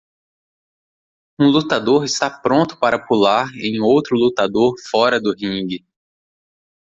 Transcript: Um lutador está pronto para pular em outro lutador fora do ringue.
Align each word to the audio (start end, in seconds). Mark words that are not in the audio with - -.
Um 1.39 1.45
lutador 1.51 2.03
está 2.05 2.27
pronto 2.27 2.75
para 2.79 2.97
pular 3.05 3.47
em 3.53 3.79
outro 3.79 4.17
lutador 4.17 4.73
fora 4.89 5.21
do 5.21 5.31
ringue. 5.31 5.85